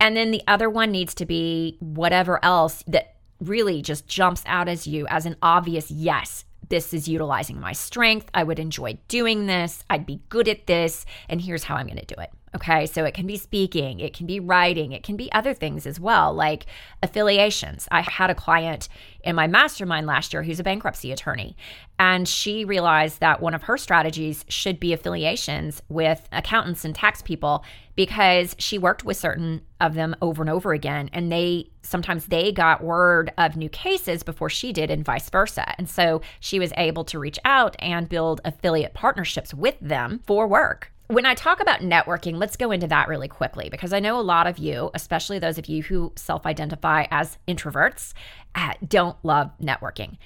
[0.00, 4.68] And then the other one needs to be whatever else that really just jumps out
[4.68, 6.44] as you as an obvious yes.
[6.68, 8.30] This is utilizing my strength.
[8.32, 9.84] I would enjoy doing this.
[9.90, 11.04] I'd be good at this.
[11.28, 12.30] And here's how I'm going to do it.
[12.54, 15.88] Okay, so it can be speaking, it can be writing, it can be other things
[15.88, 16.66] as well, like
[17.02, 17.88] affiliations.
[17.90, 18.88] I had a client
[19.24, 21.56] in my mastermind last year who's a bankruptcy attorney,
[21.98, 27.22] and she realized that one of her strategies should be affiliations with accountants and tax
[27.22, 27.64] people
[27.96, 32.52] because she worked with certain of them over and over again, and they sometimes they
[32.52, 35.74] got word of new cases before she did, and vice versa.
[35.76, 40.46] And so she was able to reach out and build affiliate partnerships with them for
[40.46, 44.18] work when I talk about networking, let's go into that really quickly because I know
[44.18, 48.14] a lot of you, especially those of you who self identify as introverts,
[48.54, 50.16] uh, don't love networking.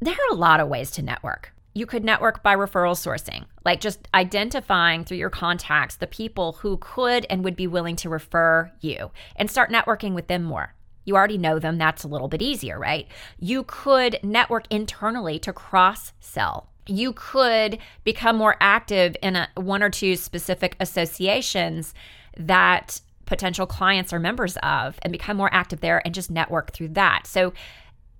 [0.00, 1.52] There are a lot of ways to network.
[1.74, 6.78] You could network by referral sourcing, like just identifying through your contacts the people who
[6.78, 10.74] could and would be willing to refer you and start networking with them more.
[11.04, 13.08] You already know them, that's a little bit easier, right?
[13.38, 19.82] You could network internally to cross sell you could become more active in a, one
[19.82, 21.94] or two specific associations
[22.36, 26.88] that potential clients are members of and become more active there and just network through
[26.88, 27.26] that.
[27.26, 27.52] So,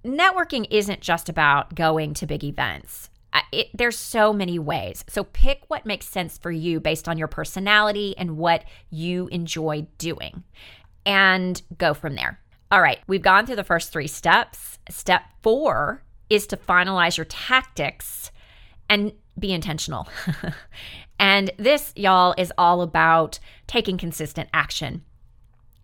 [0.05, 3.11] networking isn't just about going to big events.
[3.51, 5.05] It, there's so many ways.
[5.09, 9.87] So pick what makes sense for you based on your personality and what you enjoy
[9.99, 10.45] doing
[11.05, 12.39] and go from there.
[12.71, 14.79] All right, we've gone through the first three steps.
[14.89, 18.31] Step four is to finalize your tactics
[18.89, 20.09] and be intentional.
[21.19, 25.03] and this, y'all, is all about taking consistent action.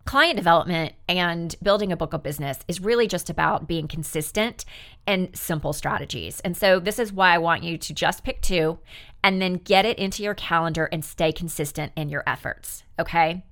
[0.05, 4.65] client development and building a book of business is really just about being consistent
[5.07, 6.41] and simple strategies.
[6.41, 8.79] And so, this is why I want you to just pick two
[9.23, 12.83] and then get it into your calendar and stay consistent in your efforts.
[12.99, 13.45] Okay.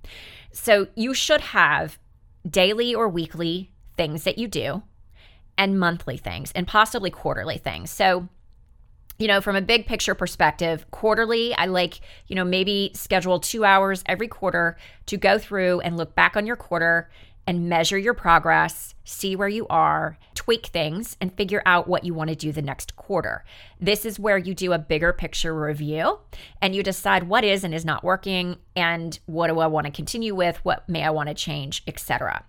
[0.53, 1.99] So, you should have
[2.49, 4.83] daily or weekly things that you do
[5.57, 7.91] and monthly things and possibly quarterly things.
[7.91, 8.29] So,
[9.19, 13.65] you know, from a big picture perspective, quarterly, I like, you know, maybe schedule two
[13.65, 14.77] hours every quarter
[15.07, 17.11] to go through and look back on your quarter
[17.45, 22.13] and measure your progress, see where you are, tweak things, and figure out what you
[22.15, 23.43] want to do the next quarter.
[23.81, 26.19] This is where you do a bigger picture review
[26.61, 29.93] and you decide what is and is not working and what do I want to
[29.93, 32.45] continue with, what may I want to change, etc.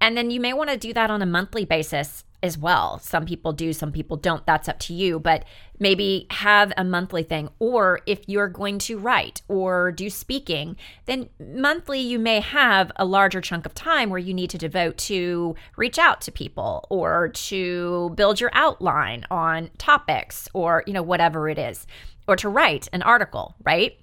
[0.00, 2.98] And then you may want to do that on a monthly basis as well.
[2.98, 4.44] Some people do, some people don't.
[4.46, 5.18] That's up to you.
[5.18, 5.44] But
[5.80, 7.48] maybe have a monthly thing.
[7.58, 13.04] Or if you're going to write or do speaking, then monthly you may have a
[13.04, 17.28] larger chunk of time where you need to devote to reach out to people or
[17.28, 21.86] to build your outline on topics or, you know, whatever it is,
[22.26, 23.98] or to write an article, right?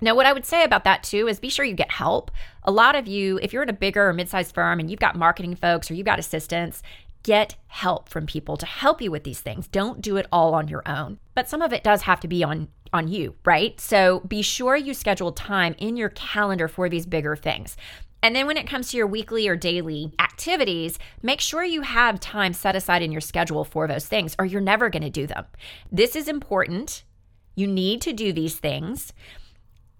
[0.00, 2.30] Now, what I would say about that too is be sure you get help.
[2.64, 5.00] A lot of you, if you're in a bigger or mid sized firm and you've
[5.00, 6.82] got marketing folks or you've got assistants,
[7.24, 9.66] get help from people to help you with these things.
[9.66, 11.18] Don't do it all on your own.
[11.34, 13.80] But some of it does have to be on on you, right?
[13.80, 17.76] So be sure you schedule time in your calendar for these bigger things.
[18.22, 22.20] And then when it comes to your weekly or daily activities, make sure you have
[22.20, 25.26] time set aside in your schedule for those things or you're never going to do
[25.26, 25.44] them.
[25.90, 27.02] This is important.
[27.56, 29.12] You need to do these things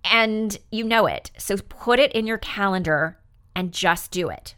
[0.05, 1.33] and you know it.
[1.37, 3.19] So put it in your calendar
[3.57, 4.55] and just do it.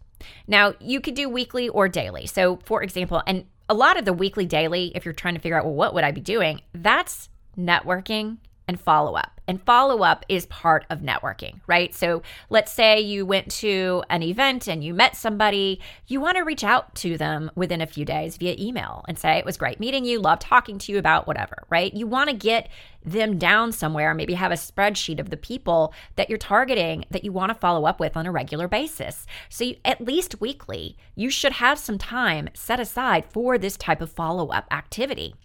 [0.47, 2.27] Now, you could do weekly or daily.
[2.27, 5.59] So, for example, and a lot of the weekly daily, if you're trying to figure
[5.59, 6.61] out, well, what would I be doing?
[6.73, 9.41] That's networking and follow up.
[9.49, 11.95] And follow up is part of networking, right?
[11.95, 16.43] So let's say you went to an event and you met somebody, you want to
[16.43, 19.79] reach out to them within a few days via email and say, it was great
[19.79, 21.95] meeting you, love talking to you about whatever, right?
[21.95, 22.69] You want to get
[23.05, 27.31] them down somewhere, maybe have a spreadsheet of the people that you're targeting that you
[27.31, 29.27] want to follow up with on a regular basis.
[29.49, 34.01] So, you, at least weekly, you should have some time set aside for this type
[34.01, 35.37] of follow up activity.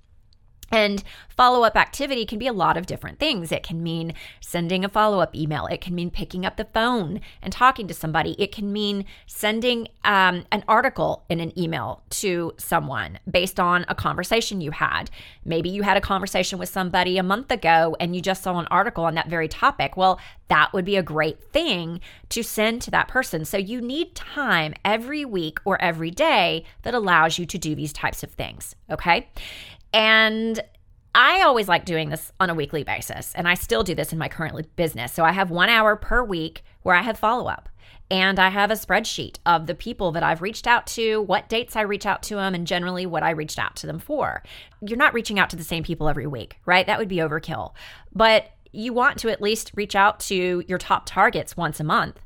[0.72, 3.52] And follow up activity can be a lot of different things.
[3.52, 5.68] It can mean sending a follow up email.
[5.68, 8.36] It can mean picking up the phone and talking to somebody.
[8.40, 13.96] It can mean sending um, an article in an email to someone based on a
[13.96, 15.10] conversation you had.
[15.44, 18.68] Maybe you had a conversation with somebody a month ago and you just saw an
[18.72, 19.98] article on that very topic.
[19.98, 20.20] Well,
[20.52, 23.46] that would be a great thing to send to that person.
[23.46, 27.94] So you need time every week or every day that allows you to do these
[27.94, 28.76] types of things.
[28.90, 29.30] Okay.
[29.94, 30.60] And
[31.16, 34.20] I always like doing this on a weekly basis, and I still do this in
[34.20, 35.14] my current business.
[35.14, 37.70] So I have one hour per week where I have follow up.
[38.10, 41.78] And I have a spreadsheet of the people that I've reached out to, what dates
[41.78, 44.44] I reach out to them, and generally what I reached out to them for.
[44.86, 46.86] You're not reaching out to the same people every week, right?
[46.86, 47.72] That would be overkill.
[48.14, 52.20] But you want to at least reach out to your top targets once a month.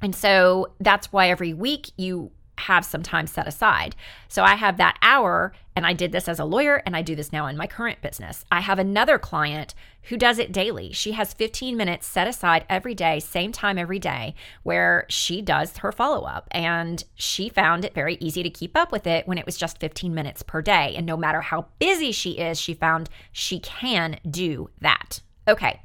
[0.00, 3.94] And so that's why every week you have some time set aside.
[4.28, 7.14] So I have that hour, and I did this as a lawyer, and I do
[7.14, 8.44] this now in my current business.
[8.50, 10.92] I have another client who does it daily.
[10.92, 15.78] She has 15 minutes set aside every day, same time every day, where she does
[15.78, 16.48] her follow up.
[16.50, 19.78] And she found it very easy to keep up with it when it was just
[19.78, 20.94] 15 minutes per day.
[20.96, 25.20] And no matter how busy she is, she found she can do that.
[25.48, 25.80] Okay.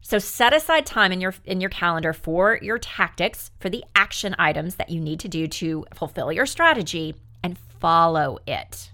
[0.00, 4.36] So set aside time in your in your calendar for your tactics, for the action
[4.38, 8.92] items that you need to do to fulfill your strategy and follow it.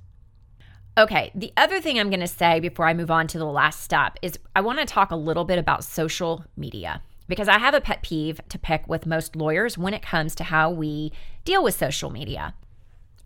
[0.96, 3.82] Okay, the other thing I'm going to say before I move on to the last
[3.82, 7.74] step is I want to talk a little bit about social media because I have
[7.74, 11.12] a pet peeve to pick with most lawyers when it comes to how we
[11.44, 12.54] deal with social media.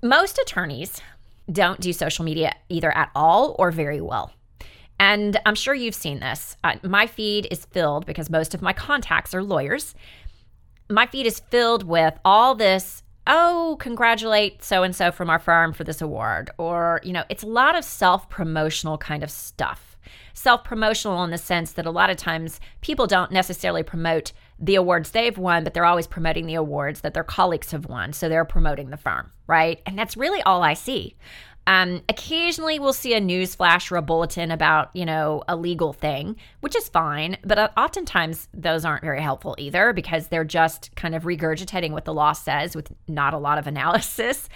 [0.03, 1.01] Most attorneys
[1.51, 4.33] don't do social media either at all or very well.
[4.99, 6.57] And I'm sure you've seen this.
[6.65, 9.95] Uh, my feed is filled because most of my contacts are lawyers.
[10.89, 15.73] My feed is filled with all this, oh, congratulate so and so from our firm
[15.73, 16.51] for this award.
[16.59, 19.97] Or, you know, it's a lot of self promotional kind of stuff.
[20.33, 24.77] Self promotional in the sense that a lot of times people don't necessarily promote the
[24.77, 28.13] awards they've won, but they're always promoting the awards that their colleagues have won.
[28.13, 29.83] So they're promoting the firm, right?
[29.85, 31.17] And that's really all I see.
[31.67, 35.93] Um, occasionally, we'll see a news flash or a bulletin about, you know, a legal
[35.93, 37.37] thing, which is fine.
[37.45, 42.05] But uh, oftentimes, those aren't very helpful either because they're just kind of regurgitating what
[42.05, 44.49] the law says with not a lot of analysis.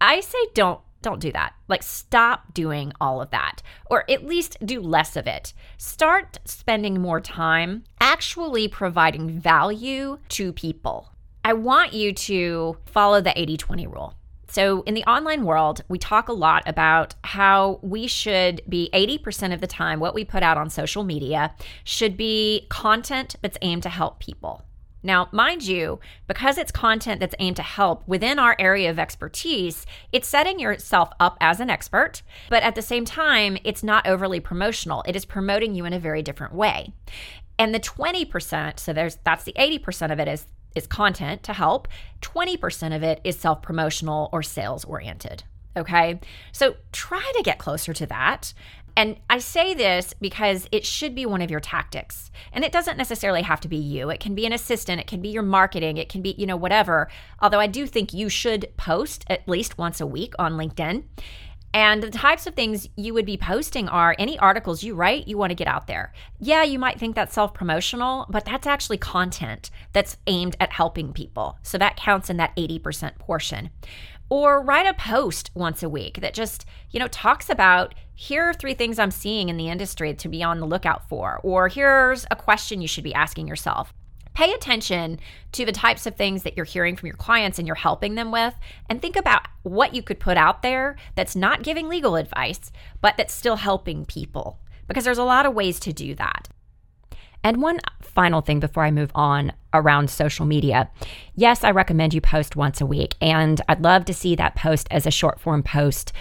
[0.00, 1.54] I say don't don't do that.
[1.68, 5.54] Like stop doing all of that or at least do less of it.
[5.76, 11.12] Start spending more time actually providing value to people
[11.48, 14.14] I want you to follow the 80 20 rule.
[14.50, 19.52] So, in the online world, we talk a lot about how we should be 80%
[19.52, 23.82] of the time, what we put out on social media should be content that's aimed
[23.82, 24.64] to help people.
[25.02, 29.86] Now, mind you, because it's content that's aimed to help within our area of expertise,
[30.12, 34.40] it's setting yourself up as an expert, but at the same time, it's not overly
[34.40, 35.04] promotional.
[35.06, 36.92] It is promoting you in a very different way.
[37.58, 41.88] And the 20%, so there's that's the 80% of it is is content to help.
[42.22, 45.44] 20% of it is self promotional or sales oriented.
[45.76, 46.18] Okay.
[46.52, 48.52] So try to get closer to that.
[48.98, 52.32] And I say this because it should be one of your tactics.
[52.52, 54.10] And it doesn't necessarily have to be you.
[54.10, 56.56] It can be an assistant, it can be your marketing, it can be, you know,
[56.56, 57.08] whatever.
[57.40, 61.04] Although I do think you should post at least once a week on LinkedIn.
[61.74, 65.36] And the types of things you would be posting are any articles you write, you
[65.36, 66.12] want to get out there.
[66.40, 71.12] Yeah, you might think that's self promotional, but that's actually content that's aimed at helping
[71.12, 71.58] people.
[71.62, 73.70] So that counts in that 80% portion.
[74.30, 78.54] Or write a post once a week that just, you know, talks about here are
[78.54, 82.26] three things I'm seeing in the industry to be on the lookout for, or here's
[82.30, 83.94] a question you should be asking yourself
[84.38, 85.18] pay attention
[85.50, 88.30] to the types of things that you're hearing from your clients and you're helping them
[88.30, 88.54] with
[88.88, 92.70] and think about what you could put out there that's not giving legal advice
[93.00, 96.48] but that's still helping people because there's a lot of ways to do that
[97.42, 100.90] and one final thing before I move on around social media.
[101.36, 104.88] Yes, I recommend you post once a week, and I'd love to see that post
[104.90, 106.12] as a short form post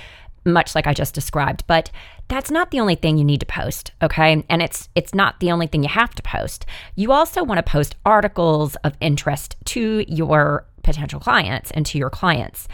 [0.47, 1.63] much like I just described.
[1.67, 1.91] But
[2.27, 4.43] that's not the only thing you need to post, okay?
[4.49, 6.65] And it's it's not the only thing you have to post.
[6.95, 12.09] You also want to post articles of interest to your potential clients and to your
[12.09, 12.67] clients.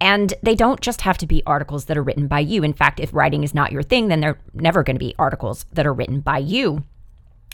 [0.00, 2.62] And they don't just have to be articles that are written by you.
[2.64, 5.66] In fact, if writing is not your thing, then they're never going to be articles
[5.72, 6.84] that are written by you.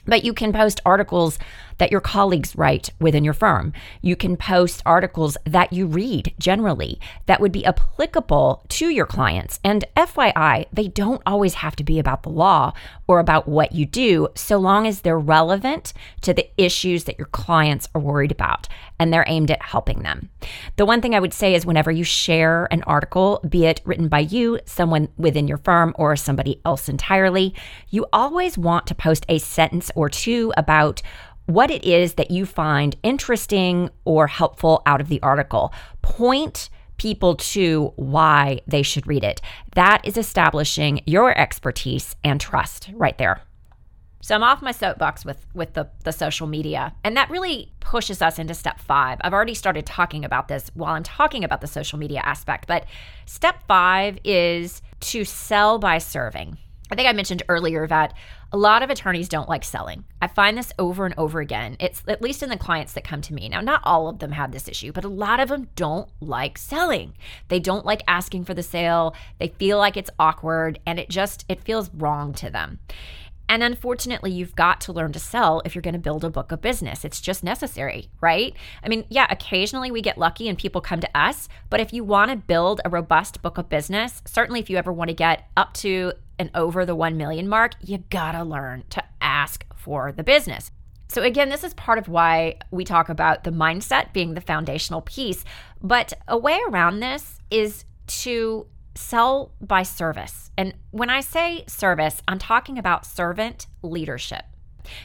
[0.07, 1.39] But you can post articles
[1.79, 3.73] that your colleagues write within your firm.
[4.03, 9.61] You can post articles that you read generally that would be applicable to your clients.
[9.63, 12.73] And FYI, they don't always have to be about the law
[13.07, 17.29] or about what you do, so long as they're relevant to the issues that your
[17.29, 18.69] clients are worried about
[18.99, 20.31] and they're aimed at helping them.
[20.77, 24.09] The one thing I would say is whenever you share an article, be it written
[24.09, 27.55] by you, someone within your firm, or somebody else entirely,
[27.91, 31.03] you always want to post a sentence or two about
[31.47, 35.73] what it is that you find interesting or helpful out of the article.
[36.03, 39.41] Point people to why they should read it.
[39.75, 43.43] That is establishing your expertise and trust right there.
[44.23, 46.93] So I'm off my soapbox with with the the social media.
[47.05, 49.19] And that really pushes us into step 5.
[49.21, 52.87] I've already started talking about this while I'm talking about the social media aspect, but
[53.27, 56.59] step 5 is to sell by serving.
[56.91, 58.15] I think I mentioned earlier that
[58.53, 60.05] a lot of attorneys don't like selling.
[60.23, 61.77] I find this over and over again.
[61.81, 63.49] It's at least in the clients that come to me.
[63.49, 66.59] Now, not all of them have this issue, but a lot of them don't like
[66.59, 67.15] selling.
[67.49, 69.15] They don't like asking for the sale.
[69.39, 72.79] They feel like it's awkward and it just it feels wrong to them.
[73.49, 76.51] And unfortunately, you've got to learn to sell if you're going to build a book
[76.51, 77.05] of business.
[77.05, 78.55] It's just necessary, right?
[78.83, 82.03] I mean, yeah, occasionally we get lucky and people come to us, but if you
[82.03, 85.49] want to build a robust book of business, certainly if you ever want to get
[85.57, 90.13] up to and over the 1 million mark, you got to learn to ask for
[90.13, 90.71] the business.
[91.09, 95.03] So, again, this is part of why we talk about the mindset being the foundational
[95.03, 95.45] piece.
[95.81, 98.67] But a way around this is to
[98.97, 100.51] sell by service.
[100.57, 104.45] And when I say service, I'm talking about servant leadership.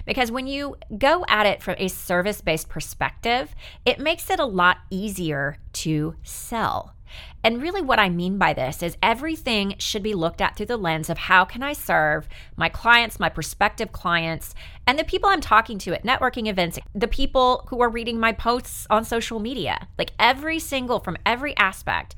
[0.05, 3.53] Because when you go at it from a service based perspective,
[3.85, 6.95] it makes it a lot easier to sell.
[7.43, 10.77] And really, what I mean by this is everything should be looked at through the
[10.77, 14.53] lens of how can I serve my clients, my prospective clients,
[14.85, 18.31] and the people I'm talking to at networking events, the people who are reading my
[18.31, 19.87] posts on social media.
[19.97, 22.15] Like every single, from every aspect,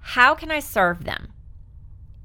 [0.00, 1.32] how can I serve them?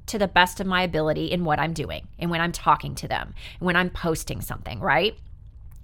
[0.06, 3.08] To the best of my ability in what I'm doing and when I'm talking to
[3.08, 5.16] them, when I'm posting something, right?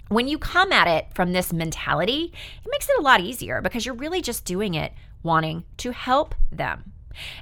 [0.08, 2.32] When you come at it from this mentality,
[2.64, 4.92] it makes it a lot easier because you're really just doing it
[5.22, 6.92] wanting to help them.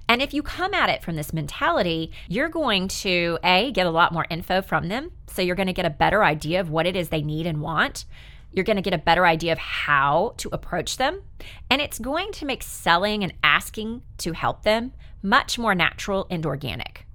[0.09, 3.91] And if you come at it from this mentality, you're going to A, get a
[3.91, 5.13] lot more info from them.
[5.29, 7.61] So you're going to get a better idea of what it is they need and
[7.61, 8.05] want.
[8.53, 11.23] You're going to get a better idea of how to approach them.
[11.71, 16.45] And it's going to make selling and asking to help them much more natural and
[16.45, 17.07] organic.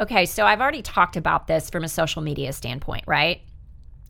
[0.00, 3.42] Okay, so I've already talked about this from a social media standpoint, right?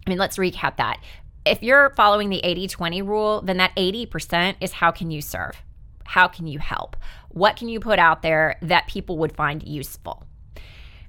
[0.07, 1.01] I mean, let's recap that.
[1.45, 5.61] If you're following the 80 20 rule, then that 80% is how can you serve?
[6.05, 6.96] How can you help?
[7.30, 10.24] What can you put out there that people would find useful?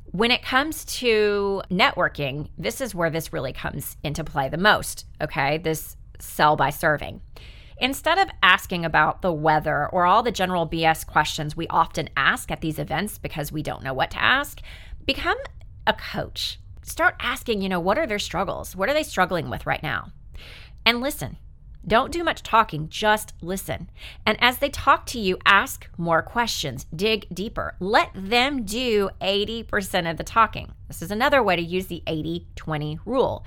[0.05, 5.05] When it comes to networking, this is where this really comes into play the most,
[5.19, 5.57] okay?
[5.57, 7.21] This sell by serving.
[7.77, 12.51] Instead of asking about the weather or all the general BS questions we often ask
[12.51, 14.61] at these events because we don't know what to ask,
[15.05, 15.37] become
[15.87, 16.59] a coach.
[16.83, 18.75] Start asking, you know, what are their struggles?
[18.75, 20.11] What are they struggling with right now?
[20.85, 21.37] And listen.
[21.85, 23.89] Don't do much talking, just listen.
[24.25, 27.75] And as they talk to you, ask more questions, dig deeper.
[27.79, 30.73] Let them do 80% of the talking.
[30.87, 33.43] This is another way to use the 80 20 rule.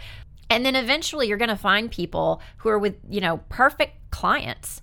[0.51, 4.83] And then eventually you're going to find people who are with, you know, perfect clients.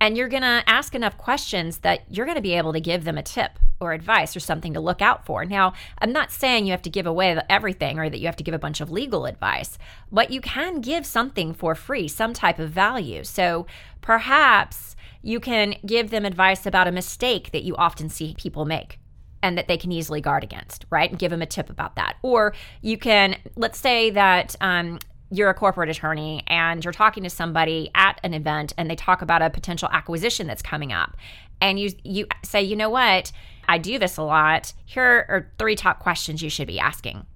[0.00, 3.04] And you're going to ask enough questions that you're going to be able to give
[3.04, 5.44] them a tip or advice or something to look out for.
[5.44, 8.44] Now, I'm not saying you have to give away everything or that you have to
[8.44, 9.78] give a bunch of legal advice,
[10.12, 13.24] but you can give something for free, some type of value.
[13.24, 13.66] So
[14.00, 18.98] perhaps you can give them advice about a mistake that you often see people make
[19.42, 21.10] and that they can easily guard against, right?
[21.10, 22.16] And give them a tip about that.
[22.22, 24.98] Or you can, let's say that um,
[25.36, 29.20] you're a corporate attorney and you're talking to somebody at an event and they talk
[29.20, 31.16] about a potential acquisition that's coming up.
[31.60, 33.32] And you you say, you know what?
[33.66, 34.72] I do this a lot.
[34.84, 37.26] Here are three top questions you should be asking.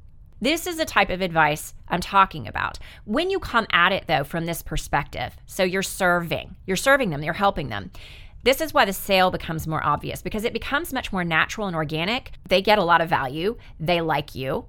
[0.40, 2.78] This is the type of advice I'm talking about.
[3.05, 7.24] When you come at it, though, from this perspective, so you're serving, you're serving them,
[7.24, 7.90] you're helping them.
[8.44, 11.74] This is why the sale becomes more obvious because it becomes much more natural and
[11.74, 12.32] organic.
[12.49, 14.66] They get a lot of value, they like you,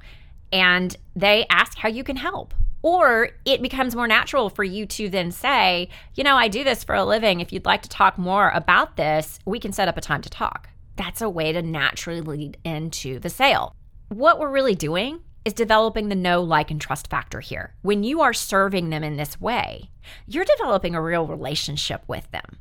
[0.51, 2.55] and they ask how you can help.
[2.81, 6.83] Or it becomes more natural for you to then say, you know, I do this
[6.83, 7.39] for a living.
[7.39, 10.29] If you'd like to talk more about this, we can set up a time to
[10.29, 10.69] talk.
[10.95, 13.75] That's a way to naturally lead into the sale.
[14.09, 17.73] What we're really doing is developing the know, like, and trust factor here.
[17.81, 19.89] When you are serving them in this way,
[20.27, 22.57] you're developing a real relationship with them.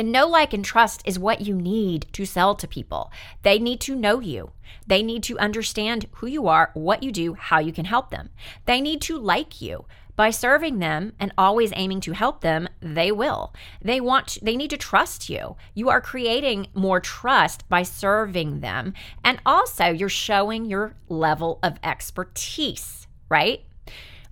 [0.00, 3.12] And know, like, and trust is what you need to sell to people.
[3.42, 4.52] They need to know you.
[4.86, 8.30] They need to understand who you are, what you do, how you can help them.
[8.64, 9.84] They need to like you.
[10.16, 13.52] By serving them and always aiming to help them, they will.
[13.82, 15.56] They want they need to trust you.
[15.74, 21.78] You are creating more trust by serving them and also you're showing your level of
[21.84, 23.64] expertise, right?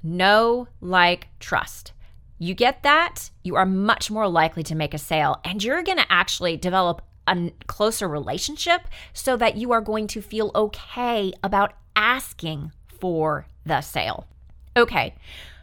[0.02, 1.92] Know, like, trust.
[2.38, 5.98] You get that, you are much more likely to make a sale and you're going
[5.98, 8.82] to actually develop a closer relationship
[9.12, 14.26] so that you are going to feel okay about asking for the sale.
[14.76, 15.14] Okay,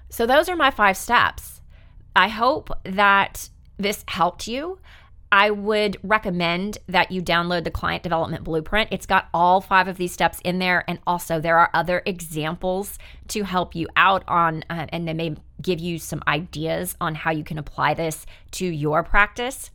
[0.09, 1.61] so those are my five steps.
[2.15, 4.79] I hope that this helped you.
[5.31, 8.89] I would recommend that you download the client development blueprint.
[8.91, 10.85] It's got all five of these steps in there.
[10.87, 12.97] And also, there are other examples
[13.29, 15.35] to help you out on, uh, and they may
[15.65, 19.71] give you some ideas on how you can apply this to your practice.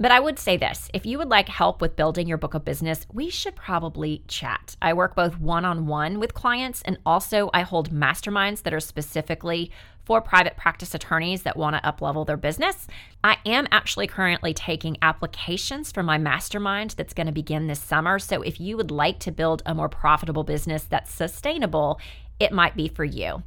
[0.00, 2.64] But I would say this if you would like help with building your book of
[2.64, 4.76] business, we should probably chat.
[4.80, 8.78] I work both one on one with clients and also I hold masterminds that are
[8.78, 9.72] specifically
[10.04, 12.86] for private practice attorneys that want to uplevel their business.
[13.24, 18.20] I am actually currently taking applications for my mastermind that's going to begin this summer.
[18.20, 22.00] So if you would like to build a more profitable business that's sustainable,
[22.40, 23.42] it might be for you.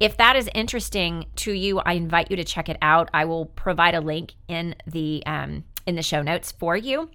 [0.00, 3.08] If that is interesting to you, I invite you to check it out.
[3.14, 7.10] I will provide a link in the um, in the show notes for you.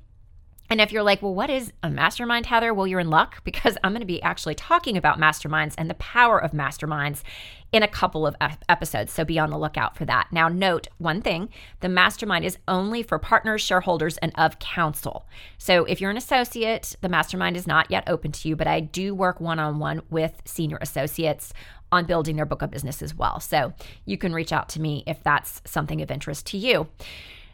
[0.69, 2.73] And if you're like, well, what is a mastermind, Heather?
[2.73, 5.95] Well, you're in luck because I'm going to be actually talking about masterminds and the
[5.95, 7.23] power of masterminds
[7.71, 8.35] in a couple of
[8.69, 9.11] episodes.
[9.11, 10.27] So be on the lookout for that.
[10.31, 11.49] Now, note one thing
[11.79, 15.25] the mastermind is only for partners, shareholders, and of counsel.
[15.57, 18.79] So if you're an associate, the mastermind is not yet open to you, but I
[18.79, 21.53] do work one on one with senior associates
[21.91, 23.39] on building their book of business as well.
[23.39, 23.73] So
[24.05, 26.87] you can reach out to me if that's something of interest to you.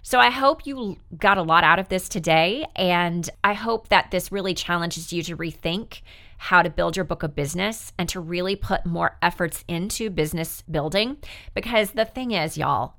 [0.06, 2.66] So I hope you got a lot out of this today.
[2.76, 6.02] And I hope that this really challenges you to rethink
[6.38, 10.62] how to build your book of business and to really put more efforts into business
[10.70, 11.18] building.
[11.54, 12.96] Because the thing is, y'all,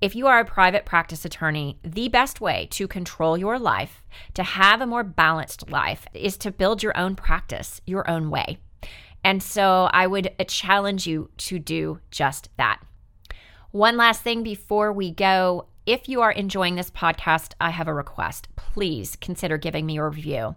[0.00, 4.02] if you are a private practice attorney, the best way to control your life,
[4.34, 8.58] to have a more balanced life, is to build your own practice your own way.
[9.22, 12.80] And so I would uh, challenge you to do just that.
[13.70, 17.92] One last thing before we go if you are enjoying this podcast, I have a
[17.92, 18.46] request.
[18.54, 20.54] Please consider giving me a review.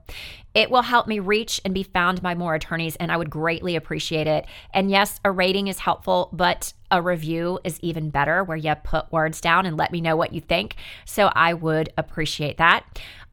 [0.54, 3.76] It will help me reach and be found by more attorneys, and I would greatly
[3.76, 4.46] appreciate it.
[4.76, 9.12] And yes, a rating is helpful, but a review is even better where you put
[9.12, 10.76] words down and let me know what you think.
[11.04, 12.86] So I would appreciate that.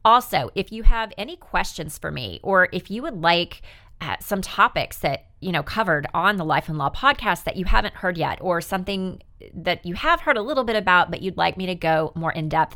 [0.03, 3.61] Also, if you have any questions for me, or if you would like
[4.01, 7.65] uh, some topics that you know covered on the Life and Law podcast that you
[7.65, 9.21] haven't heard yet, or something
[9.53, 12.31] that you have heard a little bit about, but you'd like me to go more
[12.31, 12.75] in depth,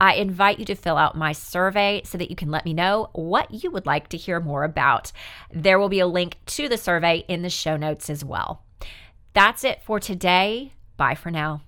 [0.00, 3.08] I invite you to fill out my survey so that you can let me know
[3.12, 5.12] what you would like to hear more about.
[5.50, 8.62] There will be a link to the survey in the show notes as well.
[9.32, 10.72] That's it for today.
[10.96, 11.62] Bye for now.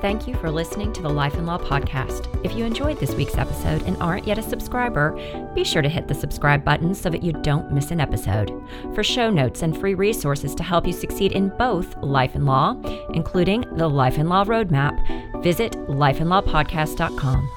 [0.00, 2.28] Thank you for listening to the Life and Law podcast.
[2.44, 5.12] If you enjoyed this week's episode and aren't yet a subscriber,
[5.54, 8.52] be sure to hit the subscribe button so that you don't miss an episode.
[8.94, 12.76] For show notes and free resources to help you succeed in both life and law,
[13.14, 17.48] including the Life and Law Roadmap, visit lifeandlawpodcast.com.